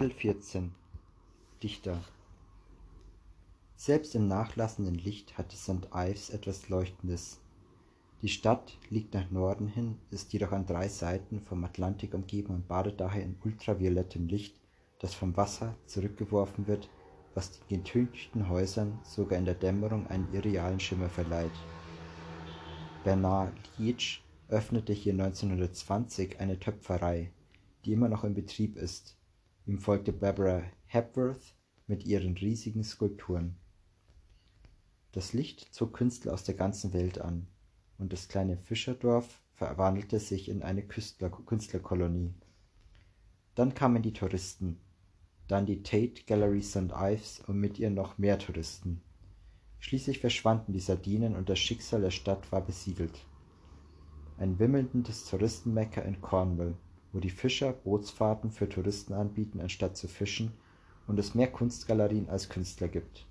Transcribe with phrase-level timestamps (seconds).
[0.00, 0.72] Kapitel 14
[1.62, 2.02] Dichter
[3.76, 5.88] Selbst im nachlassenden Licht hatte St.
[5.94, 7.38] Ives etwas Leuchtendes.
[8.22, 12.66] Die Stadt liegt nach Norden hin, ist jedoch an drei Seiten vom Atlantik umgeben und
[12.66, 14.54] badet daher in ultraviolettem Licht,
[15.00, 16.88] das vom Wasser zurückgeworfen wird,
[17.34, 21.52] was den getünchten Häusern sogar in der Dämmerung einen irrealen Schimmer verleiht.
[23.04, 27.30] Bernard Leach öffnete hier 1920 eine Töpferei
[27.84, 29.16] die immer noch in Betrieb ist.
[29.70, 31.54] Ihm folgte Barbara Hepworth
[31.86, 33.54] mit ihren riesigen Skulpturen.
[35.12, 37.46] Das Licht zog Künstler aus der ganzen Welt an,
[37.96, 42.34] und das kleine Fischerdorf verwandelte sich in eine Künstler Künstlerkolonie.
[43.54, 44.80] Dann kamen die Touristen,
[45.46, 46.90] dann die Tate Gallery St.
[46.92, 49.02] Ives und mit ihr noch mehr Touristen.
[49.78, 53.24] Schließlich verschwanden die Sardinen und das Schicksal der Stadt war besiegelt.
[54.36, 56.76] Ein wimmelndes Touristenmecker in Cornwall
[57.12, 60.52] wo die Fischer Bootsfahrten für Touristen anbieten, anstatt zu fischen,
[61.06, 63.26] und es mehr Kunstgalerien als Künstler gibt.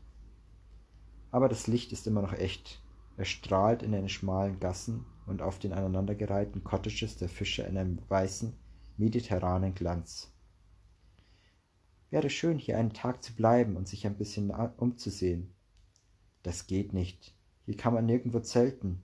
[1.31, 2.81] Aber das Licht ist immer noch echt.
[3.17, 7.99] Es strahlt in den schmalen Gassen und auf den aneinandergereihten Cottages der Fischer in einem
[8.09, 8.53] weißen,
[8.97, 10.31] mediterranen Glanz.
[12.09, 15.53] Wäre schön, hier einen Tag zu bleiben und sich ein bisschen umzusehen.
[16.43, 17.35] Das geht nicht.
[17.65, 19.03] Hier kann man nirgendwo zelten.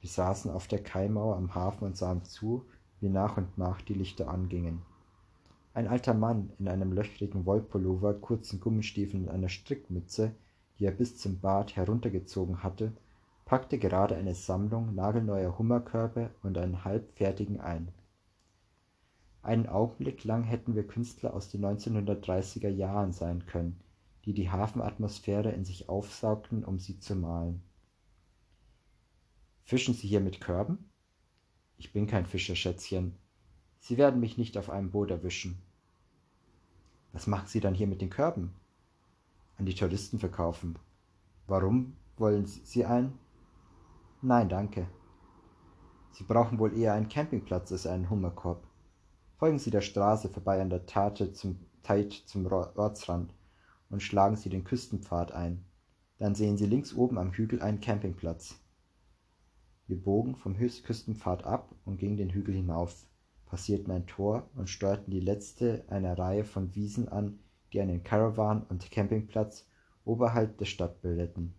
[0.00, 2.68] Wir saßen auf der Kaimauer am Hafen und sahen zu,
[3.00, 4.82] wie nach und nach die Lichter angingen.
[5.74, 10.32] Ein alter Mann in einem löchrigen Wollpullover, kurzen Gummistiefeln und einer Strickmütze,
[10.78, 12.92] die er bis zum Bart heruntergezogen hatte,
[13.44, 17.88] packte gerade eine Sammlung nagelneuer Hummerkörbe und einen halbfertigen ein.
[19.42, 23.78] Einen Augenblick lang hätten wir Künstler aus den 1930er Jahren sein können,
[24.24, 27.62] die die Hafenatmosphäre in sich aufsaugten, um sie zu malen.
[29.62, 30.90] Fischen Sie hier mit Körben?
[31.78, 33.14] Ich bin kein Fischer, Schätzchen.
[33.80, 35.58] Sie werden mich nicht auf einem Boot erwischen.
[37.12, 38.54] Was machen Sie dann hier mit den Körben?
[39.58, 40.78] An die Touristen verkaufen.
[41.46, 43.18] Warum wollen Sie einen?
[44.22, 44.88] Nein, danke.
[46.12, 48.66] Sie brauchen wohl eher einen Campingplatz als einen Hummerkorb.
[49.38, 53.32] Folgen Sie der Straße vorbei an der Tate zum Teit zum Ortsrand
[53.90, 55.64] und schlagen Sie den Küstenpfad ein.
[56.18, 58.56] Dann sehen Sie links oben am Hügel einen Campingplatz.
[59.88, 63.06] Wir bogen vom Küstenpfad ab und gingen den Hügel hinauf,
[63.46, 67.38] passierten ein Tor und steuerten die letzte einer Reihe von Wiesen an,
[67.72, 69.68] die einen Caravan und Campingplatz
[70.04, 71.54] oberhalb der Stadt bildeten.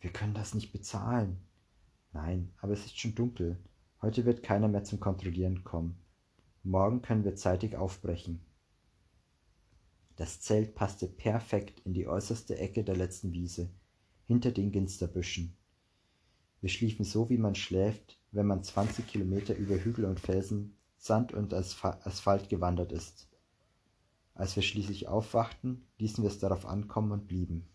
[0.00, 1.38] Wir können das nicht bezahlen.
[2.12, 3.56] Nein, aber es ist schon dunkel.
[4.02, 5.96] Heute wird keiner mehr zum Kontrollieren kommen.
[6.64, 8.40] Morgen können wir zeitig aufbrechen.
[10.16, 13.68] Das Zelt passte perfekt in die äußerste Ecke der letzten Wiese,
[14.24, 15.56] hinter den Ginsterbüschen.
[16.60, 21.32] Wir schliefen so, wie man schläft, wenn man zwanzig Kilometer über Hügel und Felsen, Sand
[21.32, 23.28] und Asphalt gewandert ist.
[24.34, 27.68] Als wir schließlich aufwachten, ließen wir es darauf ankommen und blieben.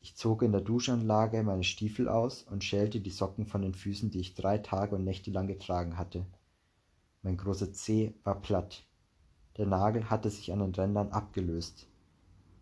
[0.00, 4.10] Ich zog in der Duschanlage meine Stiefel aus und schälte die Socken von den Füßen,
[4.10, 6.26] die ich drei Tage und Nächte lang getragen hatte.
[7.22, 8.84] Mein großer Zeh war platt.
[9.56, 11.86] Der Nagel hatte sich an den Rändern abgelöst.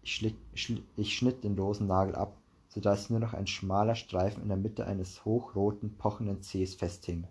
[0.02, 2.39] Ich, schlitt, schli ich schnitt den losen Nagel ab
[2.70, 7.26] so dass nur noch ein schmaler Streifen in der Mitte eines hochroten, pochenden Zehs festhing.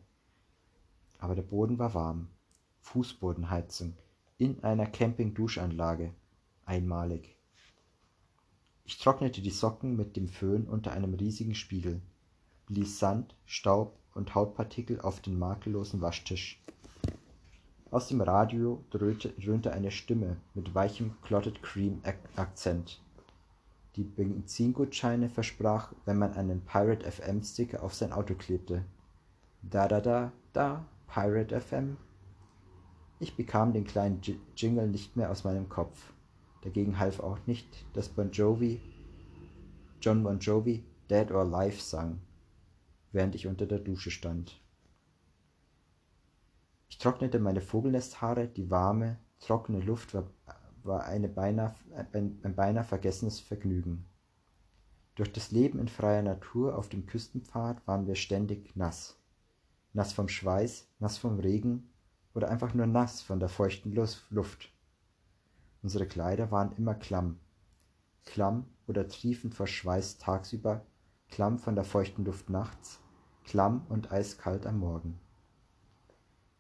[1.18, 2.28] Aber der Boden war warm.
[2.82, 3.94] Fußbodenheizung
[4.38, 6.14] in einer Camping-Duschanlage.
[6.66, 7.36] Einmalig.
[8.84, 12.02] Ich trocknete die Socken mit dem Föhn unter einem riesigen Spiegel,
[12.68, 16.62] blies Sand, Staub und Hautpartikel auf den makellosen Waschtisch.
[17.92, 22.02] Aus dem Radio dröhnte eine Stimme mit weichem Clotted Cream
[22.36, 23.02] Akzent
[23.96, 28.86] die Benzingutscheine versprach, wenn man einen Pirate FM Sticker auf sein Auto klebte.
[29.62, 31.98] Da da da da, Pirate FM.
[33.20, 34.22] Ich bekam den kleinen
[34.56, 36.14] Jingle nicht mehr aus meinem Kopf.
[36.62, 38.80] Dagegen half auch nicht, dass Bon Jovi,
[40.02, 42.20] John Bon Jovi Dead or Alive sang,
[43.12, 44.62] während ich unter der Dusche stand.
[46.90, 50.28] Ich trocknete meine Vogelnesthaare, die warme, trockene Luft war
[50.90, 51.74] war eine beinahe,
[52.12, 54.06] ein, ein beinahe vergessenes Vergnügen.
[55.16, 59.18] Durch das Leben in freier Natur auf dem Küstenpfad waren wir ständig nass.
[59.94, 61.90] Nass vom Schweiß, nass vom Regen
[62.34, 64.74] oder einfach nur nass von der feuchten Luft.
[65.82, 67.40] Unsere Kleider waren immer klamm.
[68.26, 70.86] Klamm oder triefend vor Schweiß tagsüber,
[71.30, 73.00] klamm von der feuchten Luft nachts,
[73.46, 75.20] klamm und eiskalt am Morgen.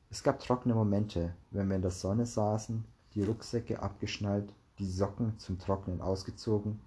[0.09, 5.37] Es gab trockene Momente, wenn wir in der Sonne saßen die Rucksäcke abgeschnallt, die Socken
[5.39, 6.79] zum Trocknen ausgezogen,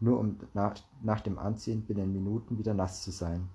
[0.00, 3.48] nur um nach, nach dem Anziehen binnen Minuten wieder nass zu sein.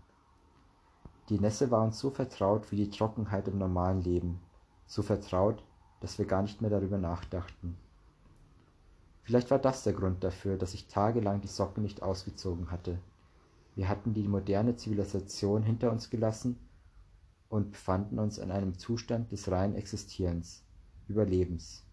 [1.29, 4.39] Die Nässe war uns so vertraut wie die Trockenheit im normalen Leben,
[4.87, 5.63] so vertraut,
[5.99, 7.77] dass wir gar nicht mehr darüber nachdachten.
[9.23, 12.97] Vielleicht war das der Grund dafür, dass ich tagelang die Socken nicht ausgezogen hatte.
[13.75, 16.57] Wir hatten die moderne Zivilisation hinter uns gelassen
[17.47, 20.63] und befanden uns in einem Zustand des reinen Existierens,
[21.07, 21.85] Überlebens.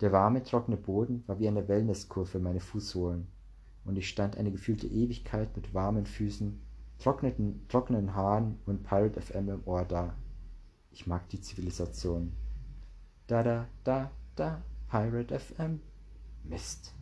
[0.00, 3.26] Der warme, trockene Boden war wie eine Wellnesskur für meine Fußsohlen,
[3.84, 6.60] und ich stand eine gefühlte Ewigkeit mit warmen Füßen,
[6.98, 10.14] trockenen Haaren und Pirate FM im Ohr da.
[10.90, 12.32] Ich mag die Zivilisation.
[13.26, 15.80] Da da da da, Pirate FM.
[16.44, 16.94] Mist.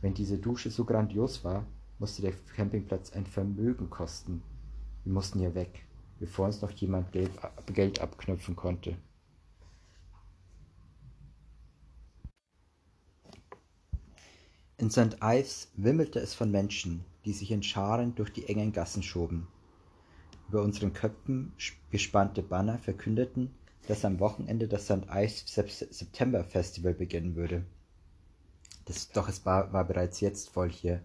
[0.00, 1.66] Wenn diese Dusche so grandios war,
[1.98, 4.42] musste der Campingplatz ein Vermögen kosten.
[5.04, 5.84] Wir mussten hier weg,
[6.20, 8.96] bevor uns noch jemand Geld abknüpfen konnte.
[14.80, 15.16] In St.
[15.20, 19.48] Ives wimmelte es von Menschen, die sich in Scharen durch die engen Gassen schoben.
[20.48, 21.52] Über unseren Köpfen
[21.90, 23.50] gespannte Banner verkündeten,
[23.88, 25.08] dass am Wochenende das St.
[25.10, 25.44] Ives
[25.90, 27.64] September Festival beginnen würde.
[28.84, 31.02] Das, doch es war, war bereits jetzt voll hier.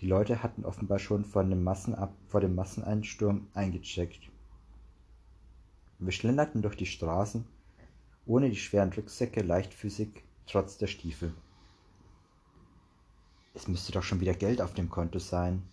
[0.00, 4.30] Die Leute hatten offenbar schon vor dem, Massenab vor dem Masseneinsturm eingecheckt.
[5.98, 7.44] Wir schlenderten durch die Straßen,
[8.24, 11.34] ohne die schweren Rucksäcke leichtfüßig, trotz der Stiefel.
[13.58, 15.64] Es müsste doch schon wieder Geld auf dem Konto sein.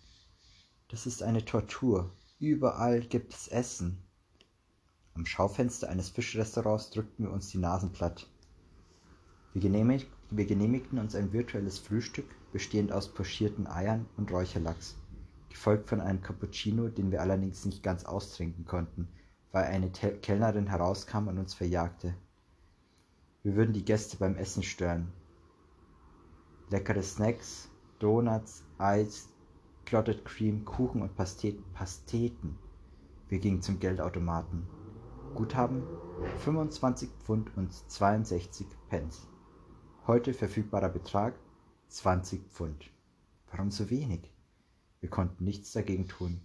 [0.88, 2.10] Das ist eine Tortur.
[2.40, 4.02] Überall gibt es Essen.
[5.14, 8.28] Am Schaufenster eines Fischrestaurants drückten wir uns die Nasen platt.
[9.52, 14.96] Wir, genehmig wir genehmigten uns ein virtuelles Frühstück, bestehend aus pochierten Eiern und Räucherlachs,
[15.48, 19.06] gefolgt von einem Cappuccino, den wir allerdings nicht ganz austrinken konnten,
[19.52, 22.16] weil eine Kellnerin herauskam und uns verjagte.
[23.44, 25.12] Wir würden die Gäste beim Essen stören.
[26.68, 27.68] Leckere Snacks,
[27.98, 29.30] Donuts, Eis,
[29.86, 31.64] Clotted Cream, Kuchen und Pasteten.
[31.72, 32.58] Pasteten.
[33.30, 34.66] Wir gingen zum Geldautomaten.
[35.34, 35.82] Guthaben
[36.40, 39.26] 25 Pfund und 62 Pence.
[40.06, 41.38] Heute verfügbarer Betrag
[41.88, 42.90] 20 Pfund.
[43.50, 44.30] Warum so wenig?
[45.00, 46.42] Wir konnten nichts dagegen tun.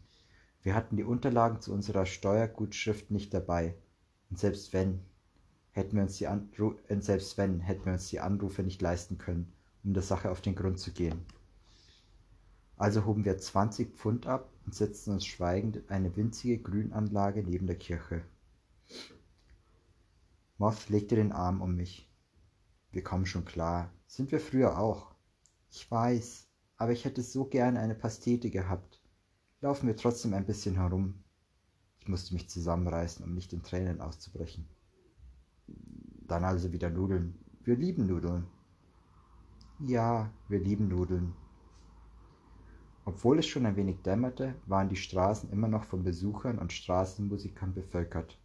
[0.62, 3.76] Wir hatten die Unterlagen zu unserer Steuergutschrift nicht dabei.
[4.30, 5.02] Und selbst wenn,
[5.72, 9.52] hätten wir uns die, Anru selbst wenn, hätten wir uns die Anrufe nicht leisten können,
[9.84, 11.26] um der Sache auf den Grund zu gehen.
[12.82, 17.68] Also hoben wir 20 Pfund ab und setzten uns schweigend in eine winzige Grünanlage neben
[17.68, 18.24] der Kirche.
[20.58, 22.12] Moth legte den Arm um mich.
[22.92, 23.94] Wir kommen schon klar.
[24.08, 25.14] Sind wir früher auch.
[25.70, 26.48] Ich weiß,
[26.78, 29.00] aber ich hätte so gern eine Pastete gehabt.
[29.60, 31.24] Laufen wir trotzdem ein bisschen herum.
[32.00, 34.68] Ich musste mich zusammenreißen, um nicht in Tränen auszubrechen.
[35.68, 37.38] Dann also wieder Nudeln.
[37.64, 38.48] Wir lieben Nudeln.
[39.86, 41.36] Ja, wir lieben Nudeln.
[43.06, 47.74] Obwohl es schon ein wenig dämmerte, waren die Straßen immer noch von Besuchern und Straßenmusikern
[47.74, 48.38] bevölkert.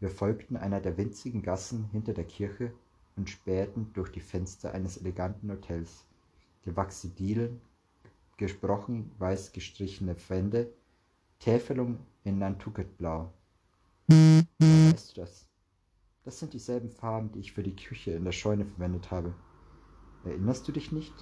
[0.00, 2.72] Wir folgten einer der winzigen Gassen hinter der Kirche
[3.16, 6.04] und spähten durch die Fenster eines eleganten Hotels.
[6.64, 7.60] Gewachsene Dielen,
[8.36, 10.72] gesprochen weiß gestrichene Wände,
[11.38, 13.32] Täfelung in Nantucketblau.
[14.08, 14.44] Woher
[14.92, 15.46] weißt du das?
[16.24, 19.32] Das sind dieselben Farben, die ich für die Küche in der Scheune verwendet habe.
[20.24, 21.14] Erinnerst du dich nicht?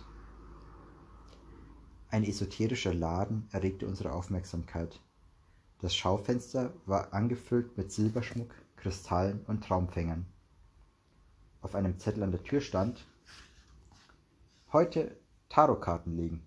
[2.15, 5.01] Ein esoterischer Laden erregte unsere Aufmerksamkeit.
[5.81, 10.25] Das Schaufenster war angefüllt mit Silberschmuck, Kristallen und Traumfängern.
[11.61, 13.05] Auf einem Zettel an der Tür stand
[14.73, 15.17] Heute
[15.49, 16.47] Tarotkarten legen.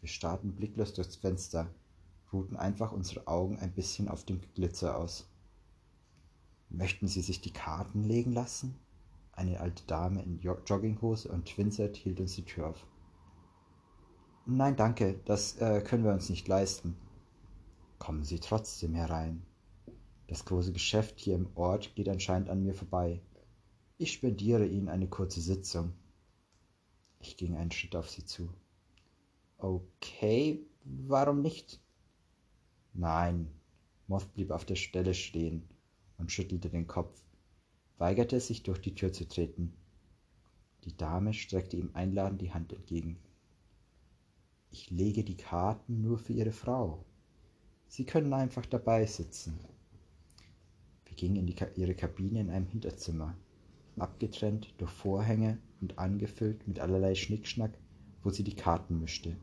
[0.00, 1.66] Wir starrten blicklos durchs Fenster,
[2.32, 5.28] ruhten einfach unsere Augen ein bisschen auf dem Glitzer aus.
[6.68, 8.76] Möchten Sie sich die Karten legen lassen?
[9.32, 12.86] Eine alte Dame in Jogginghose und Twinset hielt uns die Tür auf.
[14.46, 16.96] Nein, danke, das äh, können wir uns nicht leisten.
[17.98, 19.42] Kommen Sie trotzdem herein.
[20.26, 23.20] Das große Geschäft hier im Ort geht anscheinend an mir vorbei.
[23.98, 25.92] Ich spendiere Ihnen eine kurze Sitzung.
[27.20, 28.48] Ich ging einen Schritt auf sie zu.
[29.58, 31.80] Okay, warum nicht?
[32.94, 33.48] Nein.
[34.06, 35.62] Moth blieb auf der Stelle stehen
[36.16, 37.22] und schüttelte den Kopf,
[37.98, 39.74] weigerte sich durch die Tür zu treten.
[40.84, 43.18] Die Dame streckte ihm einladend die Hand entgegen.
[44.70, 47.04] Ich lege die Karten nur für Ihre Frau.
[47.88, 49.58] Sie können einfach dabei sitzen.
[51.06, 53.34] Wir gingen in die, ihre Kabine in einem Hinterzimmer,
[53.98, 57.76] abgetrennt durch Vorhänge und angefüllt mit allerlei Schnickschnack,
[58.22, 59.36] wo sie die Karten mischte.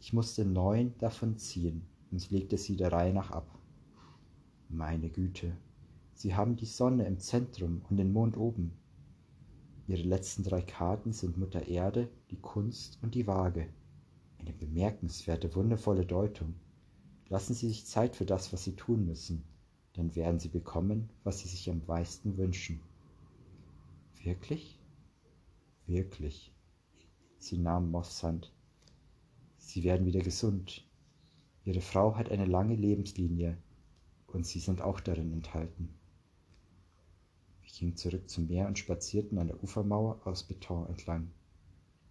[0.00, 3.58] Ich musste neun davon ziehen und legte sie der Reihe nach ab.
[4.68, 5.56] Meine Güte,
[6.12, 8.72] Sie haben die Sonne im Zentrum und den Mond oben.
[9.86, 13.68] Ihre letzten drei Karten sind Mutter Erde, die Kunst und die Waage.
[14.40, 16.54] Eine bemerkenswerte, wundervolle Deutung.
[17.28, 19.44] Lassen Sie sich Zeit für das, was Sie tun müssen.
[19.94, 22.80] dann werden sie bekommen, was sie sich am meisten wünschen.
[24.22, 24.78] Wirklich?
[25.86, 26.52] Wirklich.
[27.38, 28.52] Sie nahm Moths Hand.
[29.58, 30.86] Sie werden wieder gesund.
[31.64, 33.58] Ihre Frau hat eine lange Lebenslinie
[34.28, 35.94] und Sie sind auch darin enthalten.
[37.62, 41.30] Wir gingen zurück zum Meer und spazierten an der Ufermauer aus Beton entlang.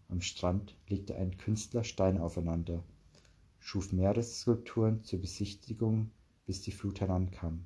[0.10, 2.84] Am Strand legte ein Künstler Steine aufeinander,
[3.60, 6.12] schuf Meeresskulpturen zur Besichtigung,
[6.48, 7.66] bis die Flut herankam.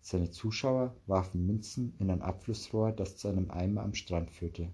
[0.00, 4.72] Seine Zuschauer warfen Münzen in ein Abflussrohr, das zu einem Eimer am Strand führte.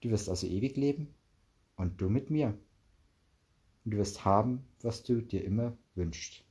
[0.00, 1.14] Du wirst also ewig leben
[1.76, 2.58] und du mit mir.
[3.84, 6.44] Und du wirst haben, was du dir immer wünschst.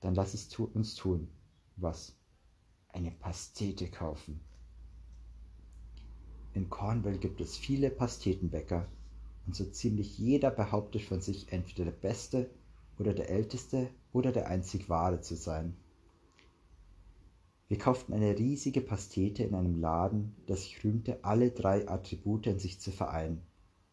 [0.00, 1.28] Dann lass es tu uns tun.
[1.76, 2.16] Was?
[2.88, 4.40] Eine Pastete kaufen.
[6.56, 8.88] In Cornwall gibt es viele Pastetenbäcker
[9.46, 12.48] und so ziemlich jeder behauptet von sich entweder der Beste
[12.98, 15.76] oder der Älteste oder der einzig Wahre zu sein.
[17.68, 22.58] Wir kauften eine riesige Pastete in einem Laden, der sich rühmte, alle drei Attribute in
[22.58, 23.42] sich zu vereinen,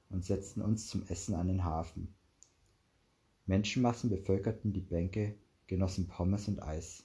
[0.10, 2.15] und setzten uns zum Essen an den Hafen.
[3.46, 5.36] Menschenmassen bevölkerten die Bänke,
[5.67, 7.03] genossen Pommes und Eis.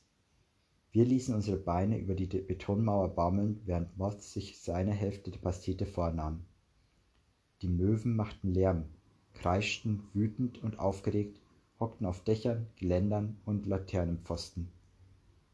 [0.90, 5.84] Wir ließen unsere Beine über die Betonmauer baumeln, während Moth sich seine Hälfte der Pastete
[5.84, 6.44] vornahm.
[7.60, 8.84] Die Möwen machten Lärm,
[9.34, 11.40] kreischten wütend und aufgeregt,
[11.78, 14.68] hockten auf Dächern, Geländern und Laternenpfosten.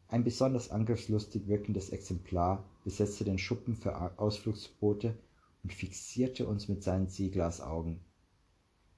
[0.09, 5.17] Ein besonders angriffslustig wirkendes Exemplar besetzte den Schuppen für Ausflugsboote
[5.65, 8.01] und fixierte uns mit seinen Seeglasaugen.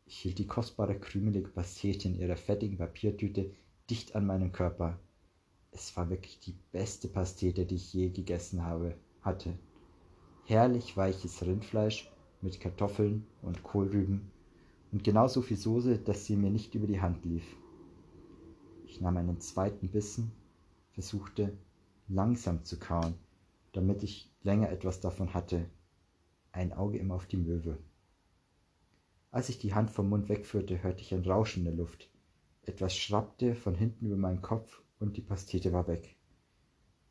[0.04, 3.52] Ich hielt die kostbare krümelige Pastete in ihrer fettigen Papiertüte
[3.88, 5.00] dicht an meinen Körper.
[5.78, 9.58] Es war wirklich die beste Pastete, die ich je gegessen habe, hatte.
[10.46, 14.30] Herrlich weiches Rindfleisch mit Kartoffeln und Kohlrüben
[14.90, 17.44] und genauso viel Soße, dass sie mir nicht über die Hand lief.
[18.86, 20.32] Ich nahm einen zweiten Bissen,
[20.92, 21.52] versuchte
[22.08, 23.12] langsam zu kauen,
[23.74, 25.68] damit ich länger etwas davon hatte,
[26.52, 27.76] ein Auge immer auf die Möwe.
[29.30, 32.08] Als ich die Hand vom Mund wegführte, hörte ich ein Rauschen in der Luft.
[32.62, 36.16] Etwas schrappte von hinten über meinen Kopf und die Pastete war weg.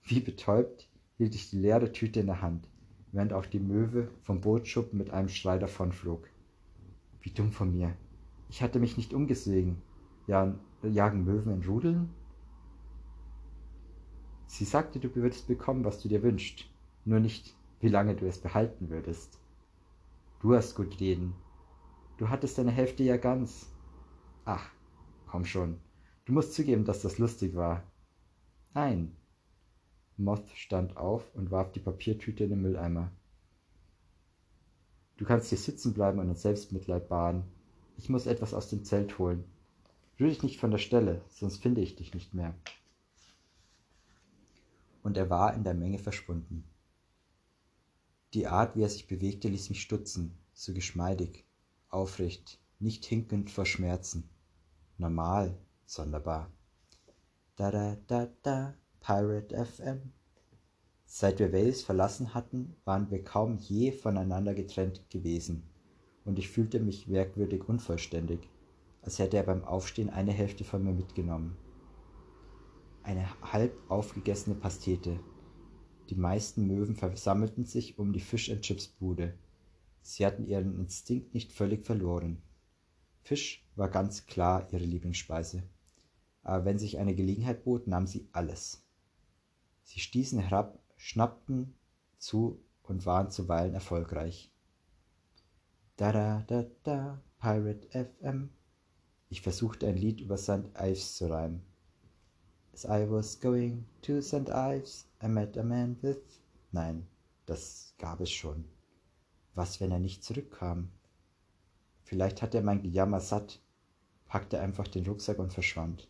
[0.03, 2.67] Wie betäubt hielt ich die leere Tüte in der Hand,
[3.11, 6.29] während auch die Möwe vom Bootsschuppen mit einem Schrei davonflog.
[7.21, 7.95] Wie dumm von mir.
[8.49, 9.81] Ich hatte mich nicht umgesehen.
[10.27, 12.09] Ja, jagen Möwen in Rudeln?
[14.47, 16.65] Sie sagte, du würdest bekommen, was du dir wünschst,
[17.03, 19.39] nur nicht, wie lange du es behalten würdest.
[20.39, 21.33] Du hast gut reden.
[22.17, 23.73] Du hattest deine Hälfte ja ganz.
[24.45, 24.69] Ach,
[25.25, 25.79] komm schon.
[26.25, 27.83] Du musst zugeben, dass das lustig war.
[28.73, 29.15] Nein.
[30.17, 33.11] Moth stand auf und warf die Papiertüte in den Mülleimer.
[35.17, 37.43] Du kannst hier sitzen bleiben und in Selbstmitleid baden.
[37.97, 39.43] Ich muss etwas aus dem Zelt holen.
[40.19, 42.55] Rühr dich nicht von der Stelle, sonst finde ich dich nicht mehr
[45.05, 46.63] und er war in der Menge verschwunden.
[48.33, 51.45] Die Art, wie er sich bewegte, ließ mich stutzen, so geschmeidig,
[51.89, 54.27] aufrecht, nicht hinkend vor Schmerzen.
[54.97, 55.55] Normal,
[55.85, 56.51] sonderbar.
[57.55, 60.11] Da da da da, Pirate FM.
[61.05, 65.63] Seit wir Wales verlassen hatten, waren wir kaum je voneinander getrennt gewesen,
[66.25, 68.49] und ich fühlte mich merkwürdig unvollständig,
[69.01, 71.57] als hätte er beim Aufstehen eine Hälfte von mir mitgenommen
[73.05, 75.19] eine halb aufgegessene Pastete.
[76.09, 79.35] Die meisten Möwen versammelten sich um die Fish-and-Chips-Bude.
[80.01, 82.41] Sie hatten ihren Instinkt nicht völlig verloren.
[83.21, 85.63] Fisch war ganz klar ihre Lieblingsspeise.
[86.45, 88.85] Aber wenn sich eine Gelegenheit bot, nahmen sie alles.
[89.81, 91.75] Sie stießen herab, schnappten
[92.19, 94.51] zu und waren zuweilen erfolgreich.
[95.97, 98.51] Da da da da, Pirate FM.
[99.29, 100.69] Ich versuchte ein Lied über St.
[100.79, 101.63] Ives zu reimen.
[102.73, 104.49] As I was going to St.
[104.49, 106.21] Ives, I met a man with.
[106.71, 107.07] Nein,
[107.47, 108.65] das gab es schon.
[109.55, 110.91] Was, wenn er nicht zurückkam?
[112.03, 113.63] Vielleicht hat er mein Gejammer satt,
[114.27, 116.07] packte einfach den Rucksack und verschwand.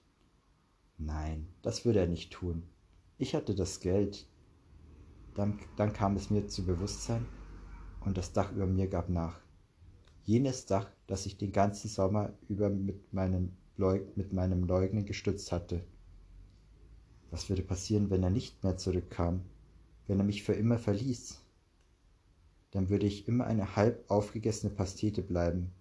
[0.97, 2.63] Nein, das würde er nicht tun.
[3.17, 4.27] Ich hatte das Geld.
[5.33, 7.25] Dann, dann kam es mir zu Bewusstsein
[8.01, 9.39] und das Dach über mir gab nach.
[10.23, 15.51] Jenes Dach, das ich den ganzen Sommer über mit meinem, Leug mit meinem Leugnen gestützt
[15.51, 15.83] hatte.
[17.31, 19.41] Was würde passieren, wenn er nicht mehr zurückkam,
[20.07, 21.41] wenn er mich für immer verließ?
[22.71, 25.71] Dann würde ich immer eine halb aufgegessene Pastete bleiben,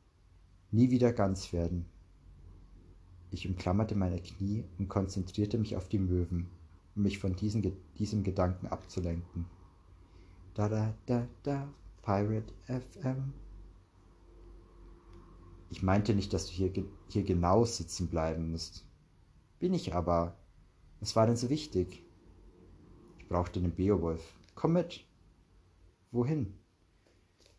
[0.73, 1.87] nie wieder ganz werden.
[3.35, 6.47] Ich umklammerte meine Knie und konzentrierte mich auf die Möwen,
[6.95, 7.63] um mich von diesem,
[7.99, 9.47] diesem Gedanken abzulenken.
[10.55, 11.69] Da da da da,
[12.03, 13.33] Pirate FM.
[15.69, 16.73] Ich meinte nicht, dass du hier,
[17.09, 18.85] hier genau sitzen bleiben musst.
[19.59, 20.37] Bin ich aber.
[21.01, 22.05] Was war denn so wichtig?
[23.19, 24.23] Ich brauchte den Beowulf.
[24.55, 25.05] Komm mit.
[26.13, 26.55] Wohin?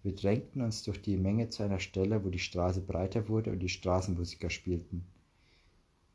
[0.03, 3.60] Wir drängten uns durch die Menge zu einer Stelle, wo die Straße breiter wurde und
[3.60, 5.05] die Straßenmusiker spielten.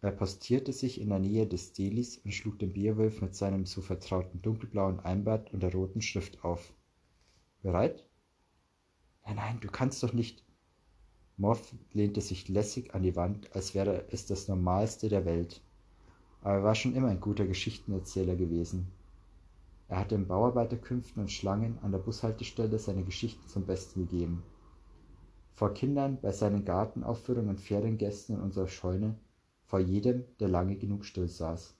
[0.02, 3.82] Er postierte sich in der Nähe des Delis und schlug den Beowulf mit seinem so
[3.82, 6.72] vertrauten dunkelblauen Einbart und der roten Schrift auf.
[7.62, 8.08] Bereit?
[9.26, 10.42] Nein, nein, du kannst doch nicht.
[11.36, 15.62] Moth lehnte sich lässig an die Wand, als wäre es das Normalste der Welt.
[16.40, 18.90] Aber er war schon immer ein guter Geschichtenerzähler gewesen.
[19.88, 24.42] Er hatte in Bauarbeiterkünften und Schlangen an der Bushaltestelle seine Geschichten zum Besten gegeben.
[25.52, 29.18] Vor Kindern, bei seinen Gartenaufführungen und Feriengästen in unserer Scheune,
[29.70, 31.76] vor jedem, der lange genug still saß.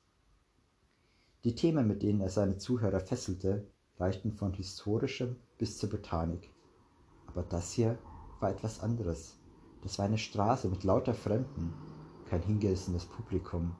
[1.42, 3.66] Die Themen, mit denen er seine Zuhörer fesselte,
[3.99, 6.50] reichten von historischem bis zur Botanik.
[7.26, 7.99] Aber das hier
[8.38, 9.40] war etwas anderes.
[9.82, 11.75] Das war eine Straße mit lauter Fremden,
[12.28, 13.75] kein hingerissenes Publikum.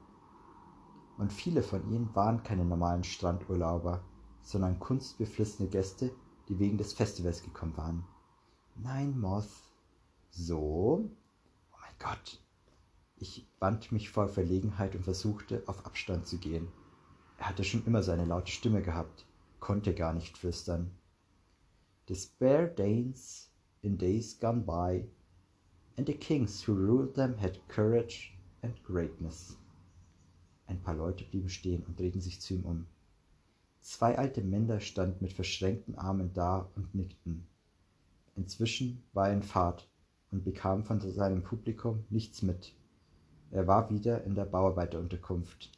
[1.17, 4.03] Und viele von ihnen waren keine normalen Strandurlauber,
[4.43, 6.11] sondern kunstbeflissene Gäste,
[6.49, 8.03] die wegen des Festivals gekommen waren.
[8.75, 9.47] Nein, Moth.
[10.31, 11.09] So?
[11.71, 12.41] Oh mein Gott.
[13.23, 16.69] Ich wand mich vor Verlegenheit und versuchte, auf Abstand zu gehen.
[17.37, 19.27] Er hatte schon immer seine laute Stimme gehabt,
[19.59, 20.89] konnte gar nicht flüstern.
[22.07, 23.51] The spare Danes
[23.83, 25.07] in days gone by,
[25.97, 29.55] and the kings who ruled them had courage and greatness.
[30.65, 32.87] Ein paar Leute blieben stehen und drehten sich zu ihm um.
[33.81, 37.45] Zwei alte Männer standen mit verschränkten Armen da und nickten.
[38.35, 39.87] Inzwischen war er in Fahrt
[40.31, 42.73] und bekam von seinem Publikum nichts mit.
[43.51, 45.69] Er war wieder in der Bauarbeiterunterkunft.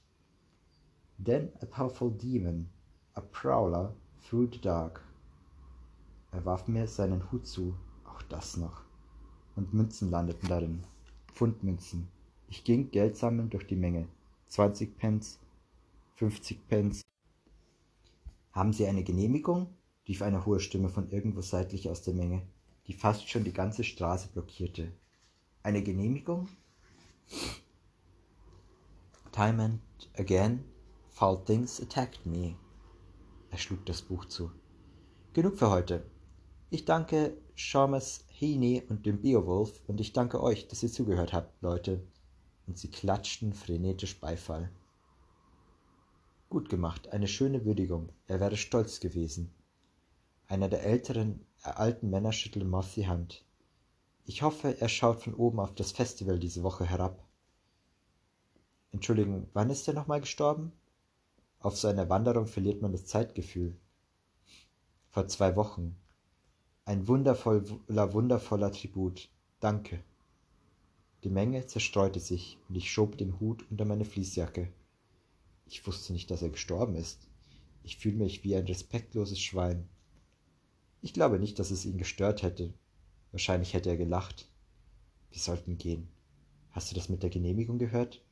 [1.24, 2.70] Then a powerful demon,
[3.16, 3.96] a prowler
[4.28, 5.02] through the dark.
[6.32, 7.76] Er warf mir seinen Hut zu,
[8.06, 8.82] auch das noch.
[9.56, 10.84] Und Münzen landeten darin.
[11.34, 12.08] Pfundmünzen.
[12.48, 14.08] Ich ging Geld sammeln durch die Menge.
[14.50, 15.40] 20 Pence,
[16.16, 17.02] 50 Pence.
[18.52, 19.68] Haben Sie eine Genehmigung?
[20.08, 22.44] rief eine hohe Stimme von irgendwo seitlich aus der Menge,
[22.88, 24.92] die fast schon die ganze Straße blockierte.
[25.64, 26.50] Eine Genehmigung?
[29.34, 29.80] Time and
[30.20, 30.64] again,
[31.10, 32.56] foul things attacked me.
[33.50, 34.52] Er schlug das Buch zu.
[35.34, 36.06] Genug für heute.
[36.70, 41.60] Ich danke Seamus Heaney und dem Beowulf und ich danke euch, dass ihr zugehört habt,
[41.64, 42.04] Leute.
[42.68, 44.70] Und sie klatschten frenetisch Beifall.
[46.52, 48.10] Gut gemacht, eine schöne Würdigung.
[48.28, 49.52] Er wäre stolz gewesen.
[50.48, 53.44] Einer der älteren, äh, alten Männer schüttelte Moth die Hand.
[54.26, 57.23] Ich hoffe, er schaut von oben auf das Festival diese Woche herab.
[58.94, 60.72] Entschuldigung, wann ist er nochmal gestorben?
[61.60, 63.76] Auf so einer Wanderung verliert man das Zeitgefühl.
[65.10, 65.96] Vor zwei Wochen.
[66.86, 69.30] Ein wundervoller, wundervoller Tribut.
[69.60, 70.04] Danke.
[71.24, 74.72] Die Menge zerstreute sich und ich schob den Hut unter meine Fließjacke.
[75.66, 77.28] Ich wusste nicht, dass er gestorben ist.
[77.84, 79.90] Ich fühle mich wie ein respektloses Schwein.
[81.02, 82.74] Ich glaube nicht, dass es ihn gestört hätte.
[83.32, 84.48] Wahrscheinlich hätte er gelacht.
[85.32, 86.10] Wir sollten gehen.
[86.72, 88.23] Hast du das mit der Genehmigung gehört?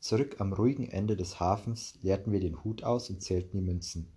[0.00, 4.10] Zurück am ruhigen Ende des Hafens leerten wir den Hut aus und zählten die Münzen.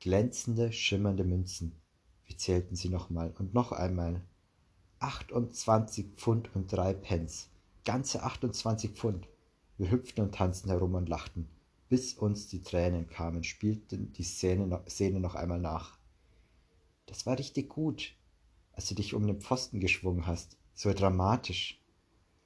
[0.00, 1.78] Glänzende, schimmernde Münzen.
[2.24, 4.22] Wir zählten sie nochmal und noch einmal.
[5.00, 7.50] Achtundzwanzig Pfund und drei Pence.
[7.84, 9.28] Ganze achtundzwanzig Pfund.
[9.76, 11.48] Wir hüpften und tanzten herum und lachten,
[11.90, 15.98] bis uns die Tränen kamen, spielten die Szene noch, Szene noch einmal nach.
[17.04, 18.14] Das war richtig gut,
[18.72, 20.56] als du dich um den Pfosten geschwungen hast.
[20.72, 21.78] So dramatisch.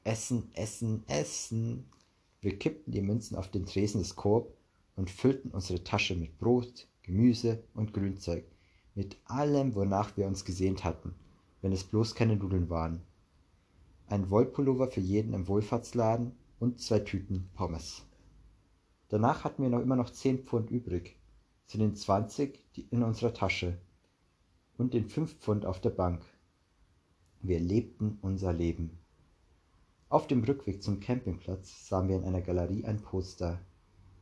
[0.03, 1.89] Essen, essen, essen.
[2.41, 4.55] Wir kippten die Münzen auf den Tresen des Korb
[4.97, 8.45] und füllten unsere Tasche mit Brot, Gemüse und Grünzeug,
[8.95, 11.15] mit allem, wonach wir uns gesehnt hatten,
[11.63, 13.03] wenn es bloß keine Nudeln waren.
[14.07, 18.05] Ein Wollpullover für jeden im Wohlfahrtsladen und zwei Tüten Pommes.
[19.09, 21.17] Danach hatten wir noch immer noch zehn Pfund übrig,
[21.67, 23.79] zu den zwanzig in unserer Tasche
[24.77, 26.25] und den fünf Pfund auf der Bank.
[27.41, 28.99] Wir lebten unser Leben.
[30.11, 33.59] Auf dem Rückweg zum Campingplatz sahen wir in einer Galerie ein Poster.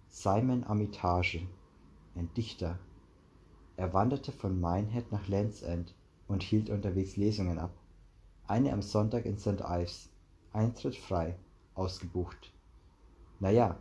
[0.09, 1.47] Simon Armitage,
[2.17, 2.81] ein Dichter.
[3.77, 5.95] Er wanderte von Minehead nach Land's End
[6.27, 7.71] und hielt unterwegs Lesungen ab.
[8.49, 9.61] Eine am Sonntag in St.
[9.61, 10.09] Ives.
[10.53, 11.37] Eintritt frei
[11.77, 12.53] ausgebucht.
[13.39, 13.79] Naja,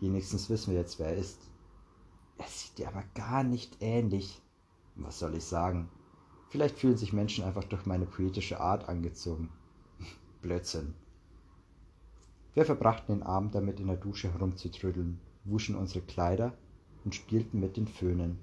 [0.00, 1.50] wenigstens wissen wir jetzt, wer er ist.
[2.38, 4.40] Er sieht dir aber gar nicht ähnlich.
[4.94, 5.90] Was soll ich sagen?
[6.48, 9.50] Vielleicht fühlen sich Menschen einfach durch meine poetische Art angezogen.
[10.40, 10.94] Blödsinn.
[12.54, 16.52] Wir verbrachten den Abend damit, in der Dusche herumzutrödeln, wuschen unsere Kleider
[17.04, 18.38] und spielten mit den Föhnen.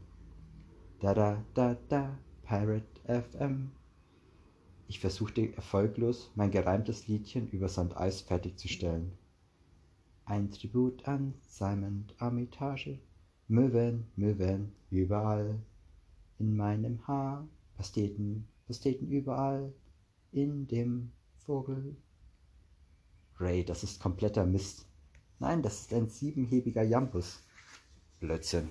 [1.00, 3.72] Da da da da, Pirate FM.
[4.88, 9.12] Ich versuchte erfolglos, mein gereimtes Liedchen über Sand Eis fertigzustellen.
[10.26, 12.98] Ein Tribut an Simon Armitage,
[13.48, 15.60] Möwen, Möwen, überall.
[16.40, 19.72] In meinem Haar, Pasteten, Pasteten überall.
[20.32, 21.96] In dem Vogel.
[23.40, 24.86] Ray, das ist kompletter Mist.
[25.40, 27.40] Nein, das ist ein siebenhebiger Jambus.
[28.20, 28.70] Blödsinn.